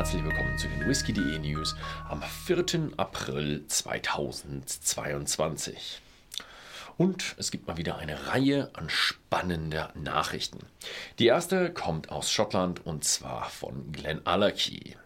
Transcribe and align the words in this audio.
herzlich 0.00 0.24
willkommen 0.24 0.56
zu 0.56 0.66
den 0.66 0.88
Whisky.de 0.88 1.38
News 1.40 1.76
am 2.08 2.22
4. 2.22 2.92
April 2.96 3.66
2022. 3.66 6.00
Und 6.96 7.34
es 7.36 7.50
gibt 7.50 7.66
mal 7.66 7.76
wieder 7.76 7.98
eine 7.98 8.28
Reihe 8.28 8.70
an 8.72 8.88
spannender 8.88 9.92
Nachrichten. 9.94 10.60
Die 11.18 11.26
erste 11.26 11.70
kommt 11.70 12.10
aus 12.10 12.32
Schottland 12.32 12.86
und 12.86 13.04
zwar 13.04 13.50
von 13.50 13.92
Glen 13.92 14.26
Allerkey. 14.26 14.96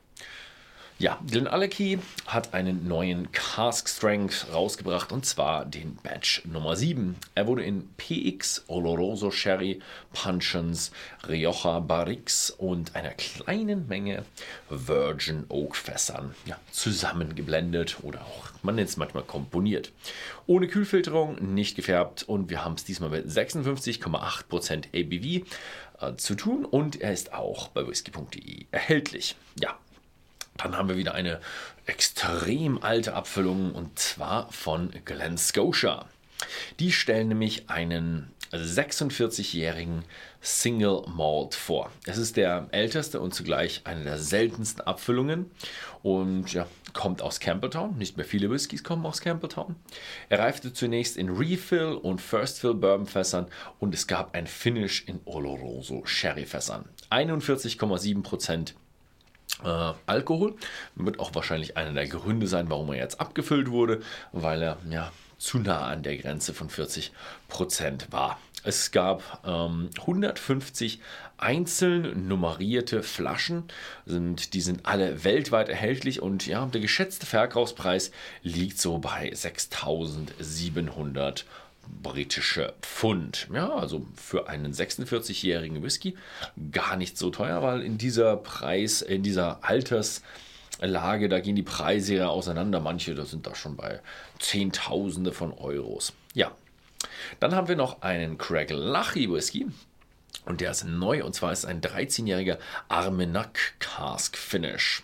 Ja, 1.00 1.18
Glen 1.28 1.48
Alecky 1.48 1.98
hat 2.24 2.54
einen 2.54 2.86
neuen 2.86 3.32
Cask 3.32 3.88
Strength 3.88 4.46
rausgebracht 4.52 5.10
und 5.10 5.26
zwar 5.26 5.64
den 5.64 5.96
Batch 5.96 6.44
Nummer 6.44 6.76
7. 6.76 7.16
Er 7.34 7.48
wurde 7.48 7.64
in 7.64 7.88
PX, 7.96 8.62
Oloroso 8.68 9.32
Sherry, 9.32 9.80
Puncheons, 10.12 10.92
Rioja 11.26 11.80
Barrix 11.80 12.50
und 12.50 12.94
einer 12.94 13.10
kleinen 13.10 13.88
Menge 13.88 14.24
Virgin 14.70 15.46
Oak 15.48 15.74
Fässern 15.74 16.32
ja, 16.46 16.60
zusammengeblendet 16.70 17.96
oder 18.02 18.20
auch, 18.20 18.50
man 18.62 18.76
nennt 18.76 18.88
es 18.88 18.96
manchmal 18.96 19.24
komponiert. 19.24 19.90
Ohne 20.46 20.68
Kühlfilterung, 20.68 21.54
nicht 21.54 21.74
gefärbt 21.74 22.22
und 22.22 22.50
wir 22.50 22.64
haben 22.64 22.74
es 22.74 22.84
diesmal 22.84 23.10
mit 23.10 23.26
56,8% 23.26 24.86
ABV 24.94 25.44
äh, 26.00 26.16
zu 26.16 26.36
tun 26.36 26.64
und 26.64 27.00
er 27.00 27.12
ist 27.12 27.34
auch 27.34 27.66
bei 27.68 27.84
whisky.de 27.84 28.66
erhältlich. 28.70 29.34
Ja, 29.58 29.76
dann 30.56 30.76
haben 30.76 30.88
wir 30.88 30.96
wieder 30.96 31.14
eine 31.14 31.40
extrem 31.86 32.82
alte 32.82 33.14
Abfüllung 33.14 33.72
und 33.72 33.98
zwar 33.98 34.50
von 34.52 34.90
Glen 35.04 35.36
Scotia. 35.36 36.06
Die 36.78 36.92
stellen 36.92 37.28
nämlich 37.28 37.70
einen 37.70 38.34
46-jährigen 38.52 40.04
Single 40.40 41.02
Malt 41.08 41.54
vor. 41.54 41.90
Es 42.06 42.18
ist 42.18 42.36
der 42.36 42.68
älteste 42.70 43.20
und 43.20 43.34
zugleich 43.34 43.82
eine 43.84 44.04
der 44.04 44.18
seltensten 44.18 44.82
Abfüllungen 44.82 45.50
und 46.02 46.52
ja, 46.52 46.66
kommt 46.92 47.22
aus 47.22 47.40
Campbelltown. 47.40 47.96
Nicht 47.96 48.16
mehr 48.16 48.26
viele 48.26 48.50
Whiskys 48.50 48.84
kommen 48.84 49.06
aus 49.06 49.20
Campbelltown. 49.20 49.74
Er 50.28 50.38
reifte 50.38 50.72
zunächst 50.72 51.16
in 51.16 51.30
Refill 51.30 51.98
und 52.00 52.20
First 52.20 52.60
Fill 52.60 52.74
Bourbon 52.74 53.06
Fässern 53.06 53.46
und 53.80 53.94
es 53.94 54.06
gab 54.06 54.34
ein 54.34 54.46
Finish 54.46 55.04
in 55.06 55.20
Oloroso 55.24 56.04
Sherry 56.04 56.46
Fässern. 56.46 56.88
41,7 57.10 58.22
Prozent 58.22 58.74
äh, 59.64 59.92
Alkohol. 60.06 60.54
Wird 60.94 61.20
auch 61.20 61.34
wahrscheinlich 61.34 61.76
einer 61.76 61.92
der 61.92 62.06
Gründe 62.06 62.46
sein, 62.46 62.70
warum 62.70 62.92
er 62.92 62.98
jetzt 62.98 63.20
abgefüllt 63.20 63.70
wurde, 63.70 64.00
weil 64.32 64.62
er 64.62 64.78
ja 64.88 65.12
zu 65.38 65.58
nah 65.58 65.86
an 65.86 66.02
der 66.02 66.16
Grenze 66.16 66.54
von 66.54 66.70
40 66.70 67.12
Prozent 67.48 68.08
war. 68.10 68.40
Es 68.62 68.92
gab 68.92 69.42
ähm, 69.46 69.90
150 70.00 71.00
einzeln 71.36 72.26
nummerierte 72.28 73.02
Flaschen, 73.02 73.64
sind, 74.06 74.54
die 74.54 74.62
sind 74.62 74.86
alle 74.86 75.24
weltweit 75.24 75.68
erhältlich 75.68 76.22
und 76.22 76.46
ja, 76.46 76.64
der 76.64 76.80
geschätzte 76.80 77.26
Verkaufspreis 77.26 78.10
liegt 78.42 78.80
so 78.80 78.96
bei 78.98 79.30
6700 79.34 81.40
Euro 81.40 81.54
britische 82.02 82.74
Pfund. 82.82 83.48
Ja, 83.52 83.74
also 83.74 84.06
für 84.14 84.48
einen 84.48 84.72
46-jährigen 84.72 85.82
Whisky 85.82 86.16
gar 86.72 86.96
nicht 86.96 87.18
so 87.18 87.30
teuer, 87.30 87.62
weil 87.62 87.82
in 87.82 87.98
dieser 87.98 88.36
Preis, 88.36 89.02
in 89.02 89.22
dieser 89.22 89.64
Alterslage, 89.64 91.28
da 91.28 91.40
gehen 91.40 91.56
die 91.56 91.62
Preise 91.62 92.14
ja 92.16 92.28
auseinander. 92.28 92.80
Manche, 92.80 93.14
da 93.14 93.24
sind 93.24 93.46
da 93.46 93.54
schon 93.54 93.76
bei 93.76 94.00
Zehntausende 94.38 95.32
von 95.32 95.52
Euros. 95.52 96.12
Ja. 96.34 96.52
Dann 97.40 97.54
haben 97.54 97.68
wir 97.68 97.76
noch 97.76 98.02
einen 98.02 98.38
Craig 98.38 98.70
Lachy 98.70 99.30
Whisky. 99.30 99.66
Und 100.44 100.60
der 100.60 100.70
ist 100.70 100.84
neu 100.84 101.24
und 101.24 101.34
zwar 101.34 101.52
ist 101.52 101.64
ein 101.64 101.80
13-jähriger 101.80 102.58
Armenac 102.88 103.74
Cask 103.78 104.36
Finish. 104.36 105.02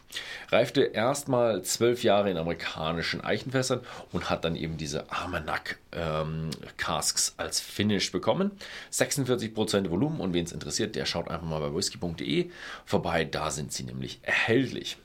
Reifte 0.50 0.82
erstmal 0.82 1.62
zwölf 1.62 2.02
Jahre 2.02 2.30
in 2.30 2.36
amerikanischen 2.36 3.22
Eichenfässern 3.22 3.80
und 4.12 4.28
hat 4.28 4.44
dann 4.44 4.56
eben 4.56 4.76
diese 4.76 5.10
Armenac 5.10 5.78
ähm, 5.92 6.50
Casks 6.76 7.34
als 7.36 7.60
Finish 7.60 8.12
bekommen. 8.12 8.50
46% 8.92 9.90
Volumen 9.90 10.20
und 10.20 10.34
wen 10.34 10.44
es 10.44 10.52
interessiert, 10.52 10.94
der 10.94 11.06
schaut 11.06 11.28
einfach 11.28 11.46
mal 11.46 11.60
bei 11.60 11.74
whisky.de 11.74 12.50
vorbei. 12.84 13.24
Da 13.24 13.50
sind 13.50 13.72
sie 13.72 13.84
nämlich 13.84 14.20
erhältlich. 14.22 14.98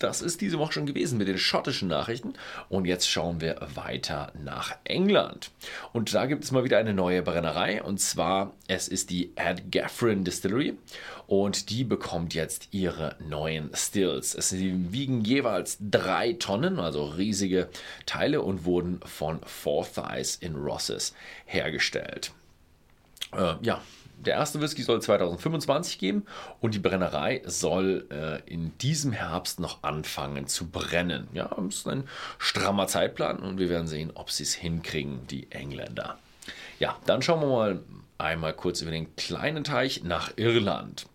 Das 0.00 0.22
ist 0.22 0.40
diese 0.40 0.58
Woche 0.58 0.72
schon 0.72 0.86
gewesen 0.86 1.18
mit 1.18 1.28
den 1.28 1.36
schottischen 1.36 1.88
Nachrichten. 1.88 2.32
Und 2.70 2.86
jetzt 2.86 3.08
schauen 3.08 3.42
wir 3.42 3.60
weiter 3.74 4.32
nach 4.42 4.74
England. 4.84 5.50
Und 5.92 6.14
da 6.14 6.24
gibt 6.24 6.42
es 6.42 6.52
mal 6.52 6.64
wieder 6.64 6.78
eine 6.78 6.94
neue 6.94 7.22
Brennerei. 7.22 7.82
Und 7.82 8.00
zwar, 8.00 8.54
es 8.66 8.88
ist 8.88 9.10
die 9.10 9.32
Ed 9.36 9.70
Gaffrin 9.70 10.24
Distillery. 10.24 10.78
Und 11.26 11.68
die 11.68 11.84
bekommt 11.84 12.32
jetzt 12.32 12.68
ihre 12.70 13.16
neuen 13.20 13.70
Stills. 13.74 14.34
Es 14.34 14.54
wiegen 14.54 15.20
jeweils 15.20 15.76
drei 15.78 16.32
Tonnen, 16.32 16.80
also 16.80 17.04
riesige 17.04 17.68
Teile, 18.06 18.40
und 18.40 18.64
wurden 18.64 19.00
von 19.04 19.40
Forsyth 19.44 20.38
in 20.40 20.56
Rosses 20.56 21.14
hergestellt. 21.44 22.32
Äh, 23.36 23.54
ja, 23.60 23.82
der 24.20 24.34
erste 24.34 24.60
Whisky 24.60 24.82
soll 24.82 25.00
2025 25.00 25.98
geben 25.98 26.26
und 26.60 26.74
die 26.74 26.78
Brennerei 26.78 27.42
soll 27.46 28.06
äh, 28.10 28.40
in 28.50 28.76
diesem 28.78 29.12
Herbst 29.12 29.60
noch 29.60 29.82
anfangen 29.82 30.46
zu 30.46 30.68
brennen. 30.68 31.28
Ja, 31.32 31.50
das 31.56 31.76
ist 31.76 31.88
ein 31.88 32.04
strammer 32.38 32.86
Zeitplan 32.86 33.38
und 33.38 33.58
wir 33.58 33.68
werden 33.68 33.86
sehen, 33.86 34.12
ob 34.14 34.30
sie 34.30 34.42
es 34.42 34.54
hinkriegen, 34.54 35.26
die 35.28 35.50
Engländer. 35.50 36.18
Ja, 36.78 36.96
dann 37.06 37.22
schauen 37.22 37.40
wir 37.40 37.48
mal 37.48 37.80
einmal 38.18 38.52
kurz 38.52 38.82
über 38.82 38.90
den 38.90 39.16
kleinen 39.16 39.64
Teich 39.64 40.04
nach 40.04 40.32
Irland. 40.36 41.06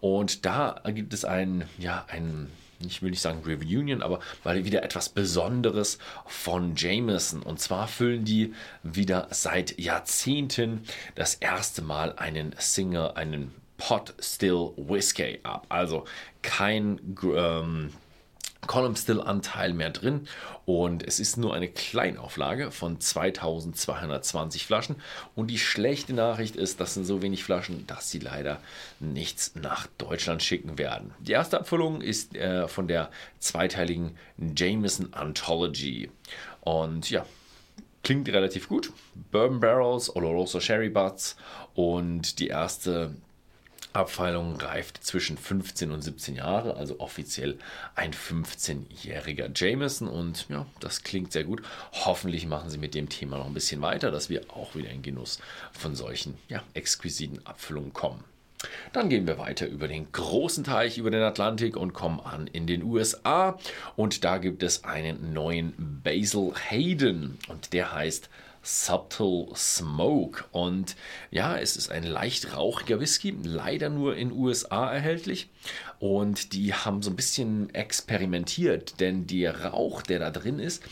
Und 0.00 0.44
da 0.44 0.80
gibt 0.86 1.14
es 1.14 1.24
ein, 1.24 1.68
ja, 1.78 2.04
ein 2.08 2.50
ich 2.86 3.02
will 3.02 3.10
nicht 3.10 3.20
sagen 3.20 3.42
Reunion, 3.44 4.02
aber 4.02 4.20
mal 4.44 4.64
wieder 4.64 4.82
etwas 4.82 5.08
Besonderes 5.08 5.98
von 6.26 6.74
Jameson. 6.76 7.42
Und 7.42 7.60
zwar 7.60 7.88
füllen 7.88 8.24
die 8.24 8.54
wieder 8.82 9.28
seit 9.30 9.78
Jahrzehnten 9.78 10.84
das 11.14 11.34
erste 11.34 11.82
Mal 11.82 12.14
einen 12.16 12.54
Single, 12.58 13.12
einen 13.14 13.52
Pot 13.76 14.14
Still 14.20 14.72
Whiskey 14.76 15.40
ab. 15.42 15.66
Also 15.68 16.04
kein 16.42 17.00
ähm, 17.34 17.92
Column 18.70 18.94
Still 18.94 19.20
Anteil 19.20 19.72
mehr 19.72 19.90
drin 19.90 20.28
und 20.64 21.02
es 21.02 21.18
ist 21.18 21.36
nur 21.36 21.54
eine 21.54 21.66
Kleinauflage 21.66 22.70
von 22.70 23.00
2220 23.00 24.64
Flaschen 24.64 24.94
und 25.34 25.48
die 25.48 25.58
schlechte 25.58 26.12
Nachricht 26.12 26.54
ist, 26.54 26.78
das 26.78 26.94
sind 26.94 27.04
so 27.04 27.20
wenig 27.20 27.42
Flaschen, 27.42 27.84
dass 27.88 28.12
sie 28.12 28.20
leider 28.20 28.60
nichts 29.00 29.56
nach 29.56 29.88
Deutschland 29.98 30.44
schicken 30.44 30.78
werden. 30.78 31.12
Die 31.18 31.32
erste 31.32 31.58
Abfüllung 31.58 32.00
ist 32.00 32.36
äh, 32.36 32.68
von 32.68 32.86
der 32.86 33.10
zweiteiligen 33.40 34.16
Jameson 34.38 35.14
Anthology 35.14 36.08
und 36.60 37.10
ja, 37.10 37.26
klingt 38.04 38.28
relativ 38.28 38.68
gut. 38.68 38.92
Bourbon 39.32 39.58
Barrels, 39.58 40.14
Oloroso 40.14 40.60
Sherry 40.60 40.90
Butts 40.90 41.36
und 41.74 42.38
die 42.38 42.46
erste 42.46 43.16
Abfeilung 43.92 44.56
reift 44.56 45.02
zwischen 45.04 45.36
15 45.36 45.90
und 45.90 46.02
17 46.02 46.36
Jahre, 46.36 46.76
also 46.76 47.00
offiziell 47.00 47.58
ein 47.94 48.12
15-jähriger 48.12 49.50
Jameson. 49.54 50.08
Und 50.08 50.48
ja, 50.48 50.66
das 50.80 51.02
klingt 51.02 51.32
sehr 51.32 51.44
gut. 51.44 51.62
Hoffentlich 51.92 52.46
machen 52.46 52.70
sie 52.70 52.78
mit 52.78 52.94
dem 52.94 53.08
Thema 53.08 53.38
noch 53.38 53.46
ein 53.46 53.54
bisschen 53.54 53.82
weiter, 53.82 54.10
dass 54.10 54.30
wir 54.30 54.42
auch 54.50 54.74
wieder 54.74 54.90
in 54.90 55.02
Genuss 55.02 55.38
von 55.72 55.94
solchen 55.94 56.38
ja, 56.48 56.62
exquisiten 56.74 57.44
Abfüllungen 57.46 57.92
kommen. 57.92 58.24
Dann 58.92 59.08
gehen 59.08 59.26
wir 59.26 59.38
weiter 59.38 59.66
über 59.66 59.88
den 59.88 60.12
großen 60.12 60.64
Teich, 60.64 60.98
über 60.98 61.10
den 61.10 61.22
Atlantik 61.22 61.76
und 61.76 61.92
kommen 61.92 62.20
an 62.20 62.46
in 62.46 62.66
den 62.66 62.82
USA. 62.82 63.58
Und 63.96 64.24
da 64.24 64.38
gibt 64.38 64.62
es 64.62 64.84
einen 64.84 65.32
neuen 65.32 66.00
Basil 66.04 66.52
Hayden 66.68 67.38
und 67.48 67.72
der 67.72 67.94
heißt 67.94 68.28
Subtle 68.62 69.48
Smoke. 69.54 70.44
Und 70.52 70.96
ja, 71.30 71.56
es 71.56 71.76
ist 71.76 71.90
ein 71.90 72.02
leicht 72.02 72.56
rauchiger 72.56 73.00
Whisky, 73.00 73.34
leider 73.42 73.88
nur 73.88 74.16
in 74.16 74.32
USA 74.32 74.92
erhältlich. 74.92 75.48
Und 75.98 76.52
die 76.52 76.74
haben 76.74 77.02
so 77.02 77.10
ein 77.10 77.16
bisschen 77.16 77.74
experimentiert, 77.74 79.00
denn 79.00 79.26
der 79.26 79.66
Rauch, 79.66 80.02
der 80.02 80.18
da 80.18 80.30
drin 80.30 80.58
ist, 80.58 80.82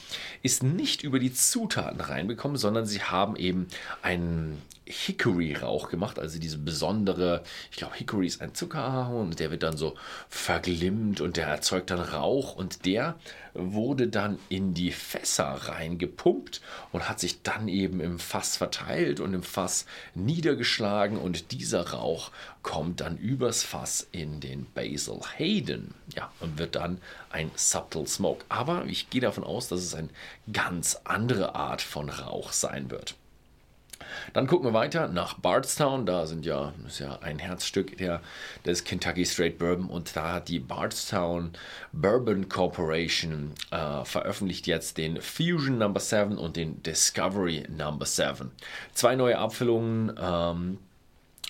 ist 0.43 0.63
nicht 0.63 1.03
über 1.03 1.19
die 1.19 1.33
Zutaten 1.33 2.01
reinbekommen, 2.01 2.57
sondern 2.57 2.87
sie 2.87 3.03
haben 3.03 3.37
eben 3.37 3.69
einen 4.03 4.61
Hickory-Rauch 4.89 5.89
gemacht, 5.91 6.19
also 6.19 6.39
diese 6.39 6.59
besondere, 6.59 7.43
ich 7.71 7.77
glaube, 7.77 7.97
Hickory 7.97 8.27
ist 8.27 8.41
ein 8.41 8.55
Zuckerahorn 8.55 9.29
und 9.29 9.39
der 9.39 9.51
wird 9.51 9.63
dann 9.63 9.77
so 9.77 9.95
verglimmt 10.29 11.21
und 11.21 11.37
der 11.37 11.47
erzeugt 11.47 11.91
dann 11.91 12.01
Rauch 12.01 12.57
und 12.57 12.87
der 12.87 13.17
wurde 13.55 14.09
dann 14.09 14.39
in 14.49 14.75
die 14.75 14.93
Fässer 14.93 15.45
reingepumpt 15.45 16.61
und 16.93 17.09
hat 17.09 17.21
sich 17.21 17.43
dann 17.43 17.69
eben 17.69 18.01
im 18.01 18.19
Fass 18.19 18.57
verteilt 18.57 19.21
und 19.21 19.35
im 19.35 19.43
Fass 19.43 19.87
niedergeschlagen 20.15 21.19
und 21.19 21.53
dieser 21.53 21.91
Rauch 21.91 22.31
kommt 22.63 23.01
dann 23.01 23.17
übers 23.17 23.63
Fass 23.63 24.07
in 24.13 24.41
den 24.41 24.67
Basil 24.75 25.21
Hayden. 25.37 25.95
Ja, 26.15 26.31
und 26.41 26.59
wird 26.59 26.77
dann 26.77 27.01
ein 27.31 27.51
Subtle 27.57 28.07
Smoke. 28.07 28.45
Aber 28.49 28.85
ich 28.87 29.11
gehe 29.11 29.21
davon 29.21 29.45
aus, 29.45 29.69
dass 29.69 29.81
es 29.81 29.95
eine 29.95 30.09
ganz 30.53 31.01
andere 31.05 31.55
Art 31.55 31.83
von 31.83 32.09
Rauch 32.09 32.53
sein 32.53 32.91
wird. 32.91 33.17
Dann 34.33 34.47
gucken 34.47 34.69
wir 34.69 34.75
weiter 34.75 35.09
nach 35.09 35.35
Bardstown. 35.35 36.07
Da 36.07 36.27
sind 36.27 36.47
ja, 36.47 36.73
ist 36.87 37.01
ja 37.01 37.19
ein 37.21 37.39
Herzstück 37.39 37.97
der, 37.97 38.21
des 38.65 38.85
Kentucky 38.85 39.25
Straight 39.25 39.59
Bourbon. 39.59 39.89
Und 39.89 40.17
da 40.17 40.35
hat 40.35 40.49
die 40.49 40.61
Bardstown 40.61 41.53
Bourbon 41.93 42.49
Corporation 42.49 43.53
äh, 43.71 44.05
veröffentlicht 44.05 44.67
jetzt 44.67 44.99
den 44.99 45.21
Fusion 45.21 45.79
Number 45.79 46.01
7 46.01 46.39
und 46.39 46.57
den 46.57 46.83
Discovery 46.83 47.65
Number 47.69 48.07
7. 48.07 48.51
Zwei 48.93 49.17
neue 49.17 49.39
Abfüllungen. 49.39 50.13
Ähm, 50.21 50.79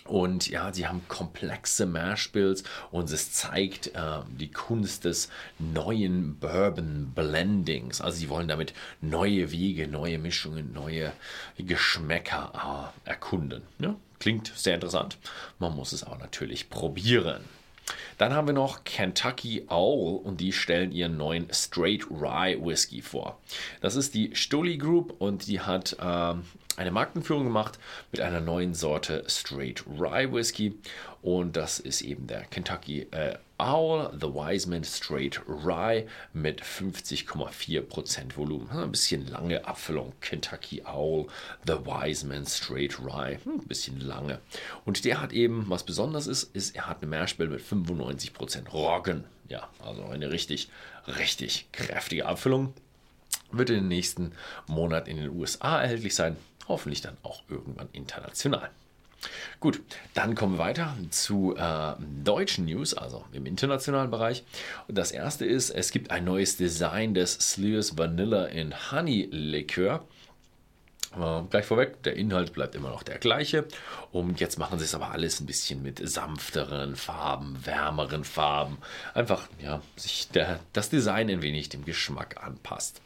und 0.08 0.48
ja, 0.48 0.72
sie 0.72 0.86
haben 0.86 1.02
komplexe 1.08 1.86
Mashbills 1.86 2.64
und 2.90 3.10
es 3.10 3.32
zeigt 3.32 3.88
äh, 3.88 4.20
die 4.30 4.50
Kunst 4.50 5.04
des 5.04 5.28
neuen 5.58 6.38
Bourbon 6.38 7.12
Blendings. 7.14 8.00
Also 8.00 8.18
sie 8.18 8.28
wollen 8.28 8.48
damit 8.48 8.72
neue 9.00 9.52
Wege, 9.52 9.86
neue 9.86 10.18
Mischungen, 10.18 10.72
neue 10.72 11.12
Geschmäcker 11.58 12.92
äh, 13.04 13.10
erkunden. 13.10 13.62
Ja, 13.78 13.94
klingt 14.18 14.52
sehr 14.54 14.74
interessant. 14.74 15.18
Man 15.58 15.76
muss 15.76 15.92
es 15.92 16.04
auch 16.04 16.18
natürlich 16.18 16.70
probieren. 16.70 17.44
Dann 18.18 18.32
haben 18.32 18.48
wir 18.48 18.54
noch 18.54 18.84
Kentucky 18.84 19.64
Owl 19.68 20.20
und 20.22 20.40
die 20.40 20.52
stellen 20.52 20.92
ihren 20.92 21.16
neuen 21.16 21.48
Straight 21.52 22.06
Rye 22.10 22.58
Whisky 22.60 23.00
vor. 23.00 23.40
Das 23.80 23.96
ist 23.96 24.14
die 24.14 24.34
Stoli 24.34 24.76
Group 24.76 25.14
und 25.18 25.46
die 25.46 25.60
hat 25.60 25.96
äh, 26.00 26.34
eine 26.78 26.92
Markenführung 26.92 27.44
gemacht 27.44 27.78
mit 28.12 28.20
einer 28.20 28.40
neuen 28.40 28.72
Sorte 28.72 29.24
Straight 29.26 29.84
Rye 29.86 30.32
Whisky 30.32 30.78
und 31.22 31.56
das 31.56 31.80
ist 31.80 32.02
eben 32.02 32.28
der 32.28 32.42
Kentucky 32.44 33.08
äh, 33.10 33.36
Owl, 33.58 34.12
The 34.12 34.28
Wiseman 34.28 34.84
Straight 34.84 35.40
Rye 35.48 36.06
mit 36.32 36.62
50,4% 36.62 38.36
Volumen. 38.36 38.70
Ein 38.70 38.92
bisschen 38.92 39.26
lange 39.26 39.66
Abfüllung. 39.66 40.12
Kentucky 40.20 40.84
Owl, 40.84 41.26
The 41.66 41.72
Wiseman 41.84 42.46
Straight 42.46 43.00
Rye. 43.00 43.38
Ein 43.44 43.66
bisschen 43.66 44.00
lange. 44.00 44.38
Und 44.84 45.04
der 45.04 45.20
hat 45.20 45.32
eben, 45.32 45.64
was 45.68 45.82
besonders 45.82 46.28
ist, 46.28 46.44
ist, 46.54 46.76
er 46.76 46.86
hat 46.86 46.98
eine 47.02 47.10
Mehrspelle 47.10 47.50
mit 47.50 47.62
95% 47.62 48.68
Roggen. 48.68 49.24
Ja, 49.48 49.68
also 49.84 50.04
eine 50.04 50.30
richtig, 50.30 50.68
richtig 51.08 51.66
kräftige 51.72 52.26
Abfüllung. 52.26 52.74
Wird 53.50 53.70
in 53.70 53.76
den 53.76 53.88
nächsten 53.88 54.32
Monaten 54.68 55.10
in 55.10 55.16
den 55.16 55.30
USA 55.30 55.82
erhältlich 55.82 56.14
sein. 56.14 56.36
Hoffentlich 56.68 57.00
dann 57.00 57.16
auch 57.22 57.42
irgendwann 57.48 57.88
international. 57.92 58.70
Gut, 59.60 59.80
dann 60.14 60.34
kommen 60.36 60.54
wir 60.54 60.64
weiter 60.64 60.96
zu 61.10 61.56
äh, 61.56 61.94
deutschen 62.22 62.66
News, 62.66 62.94
also 62.94 63.24
im 63.32 63.46
internationalen 63.46 64.10
Bereich. 64.10 64.44
Und 64.86 64.96
das 64.96 65.10
erste 65.10 65.44
ist, 65.44 65.70
es 65.70 65.90
gibt 65.90 66.12
ein 66.12 66.24
neues 66.24 66.56
Design 66.56 67.14
des 67.14 67.32
Slears 67.32 67.98
Vanilla 67.98 68.46
in 68.46 68.92
Honey 68.92 69.28
Likör. 69.32 70.04
Äh, 71.16 71.42
gleich 71.50 71.64
vorweg, 71.64 72.02
der 72.04 72.14
Inhalt 72.14 72.52
bleibt 72.52 72.76
immer 72.76 72.90
noch 72.90 73.02
der 73.02 73.18
gleiche. 73.18 73.66
Und 74.12 74.38
jetzt 74.38 74.58
machen 74.58 74.78
sie 74.78 74.84
es 74.84 74.94
aber 74.94 75.10
alles 75.10 75.40
ein 75.40 75.46
bisschen 75.46 75.82
mit 75.82 76.00
sanfteren 76.08 76.94
Farben, 76.94 77.58
wärmeren 77.64 78.22
Farben. 78.22 78.78
Einfach, 79.14 79.48
ja, 79.60 79.82
sich 79.96 80.28
der, 80.28 80.60
das 80.72 80.90
Design 80.90 81.28
ein 81.28 81.42
wenig 81.42 81.68
dem 81.70 81.84
Geschmack 81.84 82.36
anpasst. 82.44 83.00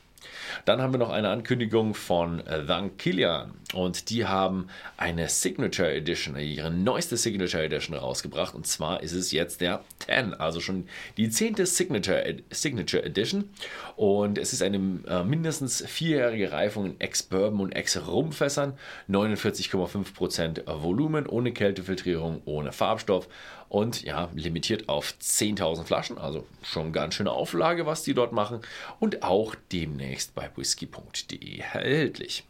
Dann 0.65 0.81
haben 0.81 0.93
wir 0.93 0.99
noch 0.99 1.11
eine 1.11 1.31
Ankündigung 1.31 1.95
von 1.95 2.43
Van 2.67 2.97
Kilian 2.97 3.53
und 3.75 4.11
die 4.11 4.27
haben 4.27 4.69
eine 4.97 5.29
Signature 5.29 5.93
Edition, 5.93 6.37
ihre 6.39 6.71
neueste 6.71 7.17
Signature 7.17 7.65
Edition 7.65 7.97
rausgebracht. 7.97 8.55
Und 8.55 8.67
zwar 8.67 9.03
ist 9.03 9.13
es 9.13 9.33
jetzt 9.33 9.61
der 9.61 9.83
10, 10.07 10.35
also 10.35 10.61
schon 10.61 10.87
die 11.17 11.31
zehnte 11.31 11.67
Signature, 11.67 12.37
Signature 12.51 13.05
Edition. 13.05 13.49
Und 13.97 14.39
es 14.39 14.53
ist 14.53 14.63
eine 14.63 14.77
äh, 15.07 15.25
mindestens 15.25 15.85
vierjährige 15.87 16.53
Reifung 16.53 16.87
in 16.87 17.01
Ex-Bourbon 17.01 17.61
und 17.61 17.73
Ex-Rumfässern, 17.73 18.75
49,5% 19.09 20.63
Volumen, 20.83 21.27
ohne 21.27 21.53
Kältefiltrierung, 21.53 22.43
ohne 22.45 22.73
Farbstoff 22.73 23.29
und 23.73 24.03
ja, 24.03 24.29
limitiert 24.35 24.91
auf 24.91 25.15
10.000 25.19 25.85
Flaschen, 25.85 26.19
also 26.19 26.47
schon 26.63 26.93
ganz 26.93 27.15
schöne 27.15 27.31
Auflage, 27.31 27.87
was 27.87 28.03
die 28.03 28.13
dort 28.13 28.31
machen 28.31 28.61
und 29.01 29.23
auch 29.23 29.55
demnächst 29.73 30.35
bei 30.35 30.51
whisky.de 30.55 31.59
erhältlich. 31.59 32.45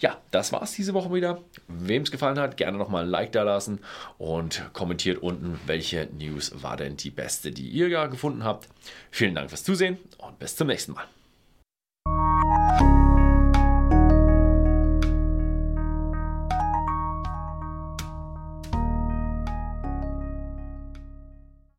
Ja, 0.00 0.20
das 0.32 0.52
war's 0.52 0.72
diese 0.72 0.92
Woche 0.92 1.14
wieder. 1.14 1.42
Wem 1.66 2.02
es 2.02 2.10
gefallen 2.10 2.38
hat, 2.38 2.58
gerne 2.58 2.76
nochmal 2.76 3.04
ein 3.04 3.10
Like 3.10 3.32
da 3.32 3.42
lassen 3.42 3.80
und 4.18 4.68
kommentiert 4.74 5.22
unten, 5.22 5.58
welche 5.64 6.08
News 6.12 6.52
war 6.62 6.76
denn 6.76 6.98
die 6.98 7.10
beste, 7.10 7.52
die 7.52 7.68
ihr 7.68 7.88
gefunden 8.08 8.44
habt. 8.44 8.68
Vielen 9.10 9.34
Dank 9.34 9.48
fürs 9.48 9.64
Zusehen 9.64 9.96
und 10.18 10.38
bis 10.38 10.56
zum 10.56 10.66
nächsten 10.66 10.92
Mal. 10.92 11.06